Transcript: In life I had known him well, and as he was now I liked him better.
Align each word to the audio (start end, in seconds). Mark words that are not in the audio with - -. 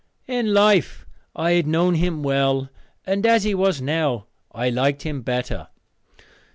In 0.25 0.51
life 0.51 1.05
I 1.35 1.51
had 1.51 1.67
known 1.67 1.93
him 1.93 2.23
well, 2.23 2.71
and 3.05 3.23
as 3.23 3.43
he 3.43 3.53
was 3.53 3.83
now 3.83 4.25
I 4.51 4.71
liked 4.71 5.03
him 5.03 5.21
better. 5.21 5.67